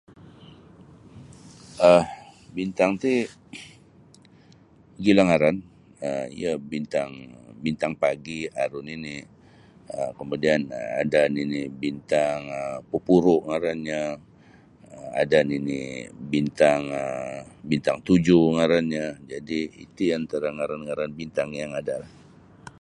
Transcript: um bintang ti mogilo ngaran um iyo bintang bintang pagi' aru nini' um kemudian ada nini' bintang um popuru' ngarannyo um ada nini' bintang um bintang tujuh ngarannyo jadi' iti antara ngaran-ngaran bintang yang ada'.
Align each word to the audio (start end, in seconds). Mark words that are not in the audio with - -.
um 1.89 2.03
bintang 2.57 2.91
ti 3.03 3.13
mogilo 4.93 5.21
ngaran 5.27 5.57
um 6.07 6.25
iyo 6.37 6.51
bintang 6.71 7.11
bintang 7.63 7.93
pagi' 8.03 8.51
aru 8.63 8.79
nini' 8.87 9.19
um 9.95 10.09
kemudian 10.19 10.59
ada 11.01 11.21
nini' 11.35 11.65
bintang 11.83 12.37
um 12.59 12.75
popuru' 12.91 13.41
ngarannyo 13.47 14.03
um 14.93 15.05
ada 15.21 15.39
nini' 15.49 15.87
bintang 16.33 16.81
um 17.01 17.45
bintang 17.71 17.97
tujuh 18.07 18.43
ngarannyo 18.55 19.05
jadi' 19.31 19.65
iti 19.85 20.05
antara 20.19 20.47
ngaran-ngaran 20.57 21.11
bintang 21.19 21.49
yang 21.61 21.71
ada'. 21.81 22.05